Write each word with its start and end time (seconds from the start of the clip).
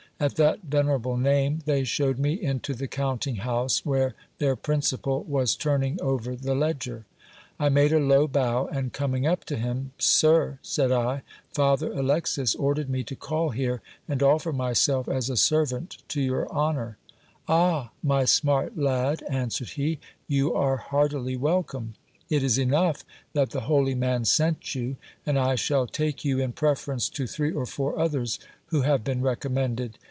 At 0.21 0.35
that 0.35 0.59
venerable 0.61 1.17
name 1.17 1.61
they 1.65 1.83
shewed 1.83 2.19
me 2.19 2.33
into 2.39 2.75
the 2.75 2.87
counting 2.87 3.37
house, 3.37 3.83
where 3.83 4.13
their 4.37 4.55
principal 4.55 5.23
was 5.23 5.55
turning 5.55 5.99
over 5.99 6.35
the 6.35 6.53
ledger. 6.53 7.05
I 7.59 7.69
made 7.69 7.91
a 7.91 7.97
low 7.99 8.27
bow, 8.27 8.67
and 8.67 8.93
coming 8.93 9.25
up 9.25 9.45
to 9.45 9.55
him, 9.55 9.93
Sir, 9.97 10.59
said 10.61 10.91
I, 10.91 11.23
Father 11.51 11.91
Alexis 11.91 12.53
ordered 12.53 12.87
me 12.87 13.03
to 13.05 13.15
call 13.15 13.49
here 13.49 13.81
and 14.07 14.21
offer 14.21 14.53
myself 14.53 15.07
as 15.09 15.27
a 15.27 15.35
servant 15.35 15.97
to 16.09 16.21
your 16.21 16.47
honour. 16.51 16.99
Ah! 17.47 17.89
my 18.03 18.21
SCIPI&S 18.23 18.31
STORY. 18.31 18.69
377 18.75 18.83
smart 18.85 19.03
lad, 19.31 19.41
answered 19.43 19.69
he, 19.69 19.99
you 20.27 20.53
are 20.53 20.77
heartily 20.77 21.35
welcome. 21.35 21.95
It 22.29 22.43
is 22.43 22.59
enough 22.59 23.03
that 23.33 23.49
the 23.49 23.61
holy 23.61 23.95
man 23.95 24.25
sent 24.25 24.75
you; 24.75 24.97
and 25.25 25.39
I 25.39 25.55
shall 25.55 25.87
take 25.87 26.23
you 26.23 26.37
in 26.39 26.51
preference 26.53 27.09
to 27.09 27.25
three 27.25 27.51
or 27.51 27.65
four 27.65 27.97
others 27.97 28.37
who 28.67 28.81
have 28.81 29.03
been 29.03 29.21
recommended. 29.23 29.97